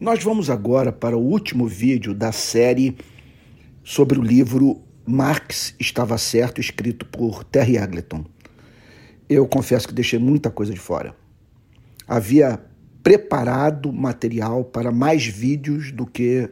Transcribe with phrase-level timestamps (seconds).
[0.00, 2.96] Nós vamos agora para o último vídeo da série
[3.84, 8.24] sobre o livro Marx Estava Certo, escrito por Terry Eagleton.
[9.28, 11.14] Eu confesso que deixei muita coisa de fora.
[12.08, 12.60] Havia
[13.04, 16.50] preparado material para mais vídeos do que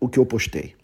[0.00, 0.74] o que eu postei.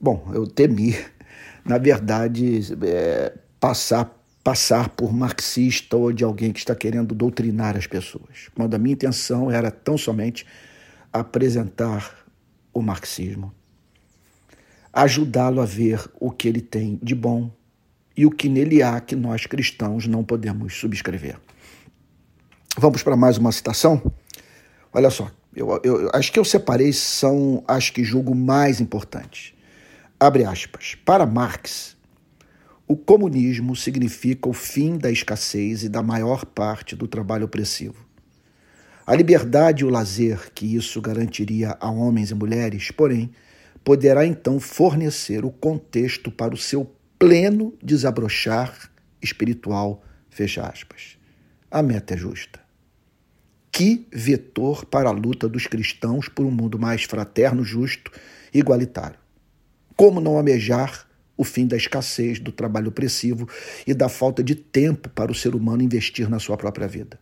[0.00, 0.96] Bom, eu temi,
[1.66, 7.86] na verdade, é, passar passar por marxista ou de alguém que está querendo doutrinar as
[7.86, 10.44] pessoas, quando a minha intenção era tão somente
[11.12, 12.24] apresentar
[12.72, 13.52] o marxismo,
[14.92, 17.50] ajudá-lo a ver o que ele tem de bom
[18.16, 21.38] e o que nele há que nós cristãos não podemos subscrever.
[22.78, 24.12] Vamos para mais uma citação?
[24.92, 29.52] Olha só, eu, eu, as que eu separei são as que julgo mais importantes.
[30.18, 30.94] Abre aspas.
[31.04, 31.96] Para Marx,
[32.86, 38.11] o comunismo significa o fim da escassez e da maior parte do trabalho opressivo.
[39.04, 43.30] A liberdade e o lazer que isso garantiria a homens e mulheres, porém,
[43.82, 48.90] poderá então fornecer o contexto para o seu pleno desabrochar
[49.20, 50.04] espiritual.
[50.30, 51.18] Fecha aspas.
[51.70, 52.60] A meta é justa.
[53.72, 58.12] Que vetor para a luta dos cristãos por um mundo mais fraterno, justo
[58.54, 59.18] e igualitário.
[59.96, 63.48] Como não almejar o fim da escassez, do trabalho opressivo
[63.86, 67.18] e da falta de tempo para o ser humano investir na sua própria vida?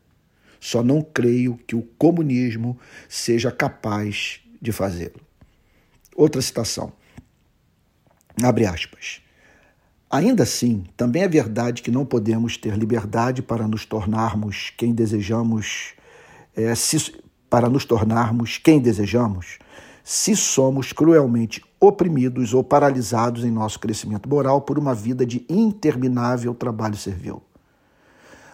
[0.61, 5.21] Só não creio que o comunismo seja capaz de fazê-lo.
[6.15, 6.93] Outra citação.
[8.43, 9.23] Abre aspas.
[10.11, 15.95] Ainda assim, também é verdade que não podemos ter liberdade para nos tornarmos quem desejamos,
[16.55, 17.15] é, se,
[17.49, 19.59] para nos tornarmos quem desejamos,
[20.03, 26.55] se somos cruelmente oprimidos ou paralisados em nosso crescimento moral por uma vida de interminável
[26.55, 27.41] trabalho servil.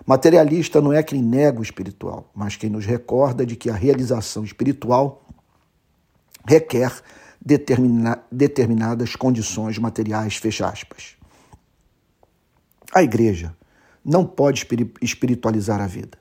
[0.07, 4.45] Materialista não é quem nega o espiritual, mas quem nos recorda de que a realização
[4.45, 5.27] espiritual
[6.47, 6.93] requer
[7.45, 11.17] determina, determinadas condições materiais, fecha aspas.
[12.95, 13.53] A igreja
[14.05, 14.65] não pode
[15.03, 16.17] espiritualizar a vida.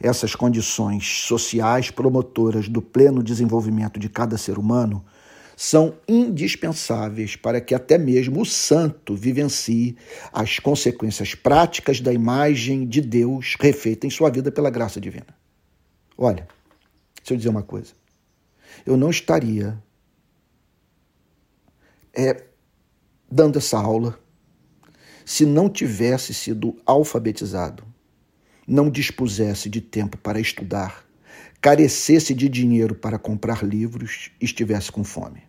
[0.00, 5.04] Essas condições sociais promotoras do pleno desenvolvimento de cada ser humano
[5.56, 9.96] são indispensáveis para que até mesmo o santo vivencie
[10.32, 15.36] as consequências práticas da imagem de Deus refeita em sua vida pela graça divina.
[16.16, 16.46] Olha,
[17.16, 17.92] deixa eu dizer uma coisa.
[18.84, 19.80] Eu não estaria
[22.12, 22.44] é,
[23.30, 24.18] dando essa aula
[25.24, 27.82] se não tivesse sido alfabetizado,
[28.66, 31.04] não dispusesse de tempo para estudar
[31.60, 35.42] carecesse de dinheiro para comprar livros estivesse com fome.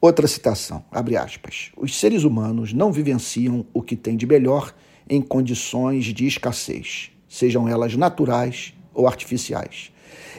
[0.00, 1.72] Outra citação, abre aspas.
[1.76, 4.72] Os seres humanos não vivenciam o que têm de melhor
[5.10, 9.90] em condições de escassez, sejam elas naturais ou artificiais.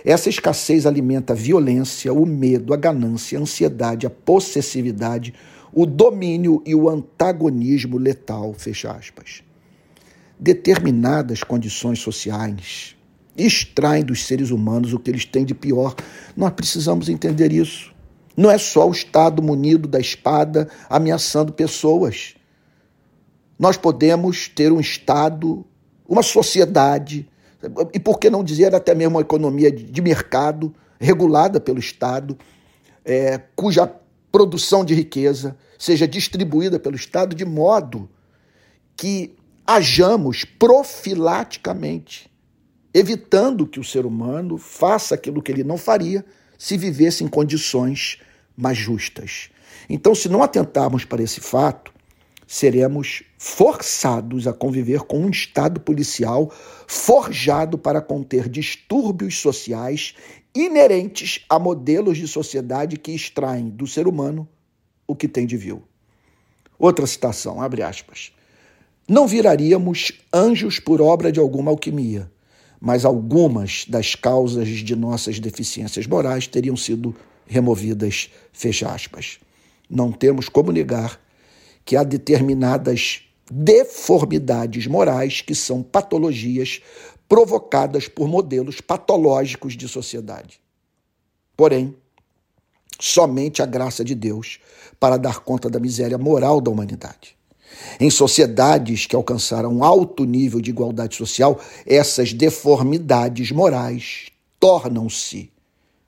[0.05, 5.33] Essa escassez alimenta a violência, o medo, a ganância, a ansiedade, a possessividade,
[5.73, 9.43] o domínio e o antagonismo letal, fecha aspas.
[10.39, 12.95] Determinadas condições sociais,
[13.39, 15.95] extraem dos seres humanos o que eles têm de pior.
[16.35, 17.93] Nós precisamos entender isso.
[18.35, 22.35] Não é só o Estado munido da espada ameaçando pessoas.
[23.57, 25.65] Nós podemos ter um Estado,
[26.07, 27.27] uma sociedade,
[27.93, 32.37] e por que não dizer até mesmo uma economia de mercado regulada pelo Estado,
[33.03, 33.91] é, cuja
[34.31, 38.09] produção de riqueza seja distribuída pelo Estado de modo
[38.95, 39.35] que
[39.65, 42.28] hajamos profilaticamente
[42.93, 46.25] evitando que o ser humano faça aquilo que ele não faria
[46.57, 48.19] se vivesse em condições
[48.55, 49.49] mais justas.
[49.89, 51.93] Então, se não atentarmos para esse fato,
[52.45, 56.51] seremos forçados a conviver com um Estado policial
[56.87, 60.15] forjado para conter distúrbios sociais
[60.53, 64.49] inerentes a modelos de sociedade que extraem do ser humano
[65.07, 65.83] o que tem de vil.
[66.77, 68.33] Outra citação, abre aspas.
[69.07, 72.29] Não viraríamos anjos por obra de alguma alquimia
[72.79, 77.15] mas algumas das causas de nossas deficiências morais teriam sido
[77.45, 79.39] removidas, fecha aspas.
[79.89, 81.19] Não temos como negar
[81.83, 86.81] que há determinadas deformidades morais que são patologias
[87.27, 90.61] provocadas por modelos patológicos de sociedade.
[91.57, 91.95] Porém,
[92.99, 94.59] somente a graça de Deus
[94.99, 97.38] para dar conta da miséria moral da humanidade.
[97.99, 105.51] Em sociedades que alcançaram um alto nível de igualdade social, essas deformidades morais tornam-se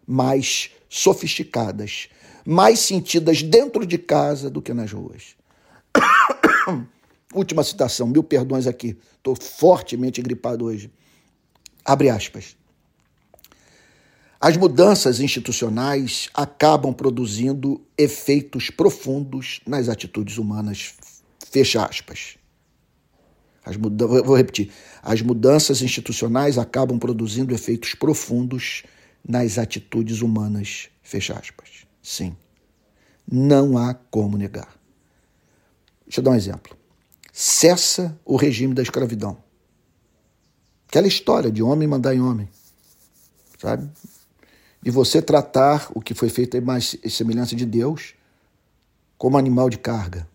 [0.07, 2.07] mais sofisticadas,
[2.45, 5.35] mais sentidas dentro de casa do que nas ruas.
[7.33, 10.89] Última citação, mil perdões aqui, estou fortemente gripado hoje.
[11.83, 12.55] Abre aspas.
[14.39, 20.95] As mudanças institucionais acabam produzindo efeitos profundos nas atitudes humanas.
[21.51, 22.37] Fecha aspas.
[23.63, 24.71] As vou repetir.
[25.03, 28.83] As mudanças institucionais acabam produzindo efeitos profundos
[29.27, 30.89] nas atitudes humanas.
[31.03, 31.85] Fecha aspas.
[32.01, 32.37] Sim.
[33.29, 34.73] Não há como negar.
[36.05, 36.75] Deixa eu dar um exemplo.
[37.33, 39.37] Cessa o regime da escravidão.
[40.87, 42.47] Aquela história de homem mandar em homem.
[43.59, 43.89] Sabe?
[44.83, 48.13] E você tratar o que foi feito em mais semelhança de Deus
[49.17, 50.31] como animal de carga.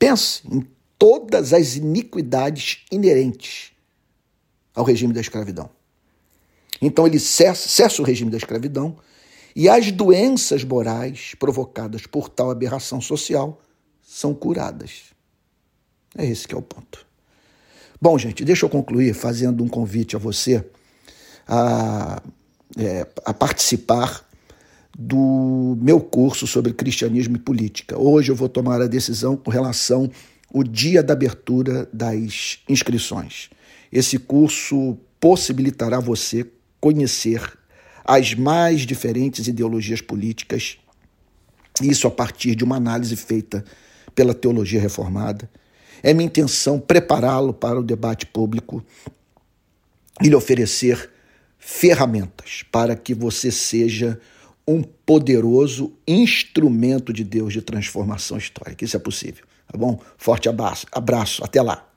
[0.00, 0.66] Pense em
[0.98, 3.70] todas as iniquidades inerentes
[4.74, 5.68] ao regime da escravidão.
[6.80, 8.96] Então ele cessa, cessa o regime da escravidão
[9.54, 13.60] e as doenças morais provocadas por tal aberração social
[14.02, 15.10] são curadas.
[16.16, 17.06] É esse que é o ponto.
[18.00, 20.64] Bom, gente, deixa eu concluir fazendo um convite a você
[21.46, 22.22] a,
[22.78, 24.26] é, a participar
[24.98, 25.18] do
[25.80, 27.98] meu curso sobre cristianismo e política.
[27.98, 30.10] Hoje eu vou tomar a decisão com relação
[30.54, 33.48] ao dia da abertura das inscrições.
[33.90, 36.46] Esse curso possibilitará você
[36.80, 37.58] conhecer
[38.04, 40.78] as mais diferentes ideologias políticas,
[41.80, 43.64] isso a partir de uma análise feita
[44.14, 45.48] pela teologia reformada.
[46.02, 48.84] É minha intenção prepará-lo para o debate público
[50.22, 51.10] e lhe oferecer
[51.58, 54.18] ferramentas para que você seja
[54.70, 58.84] um poderoso instrumento de Deus de transformação histórica.
[58.84, 60.00] Isso é possível, tá bom?
[60.16, 61.89] Forte abraço, abraço, até lá.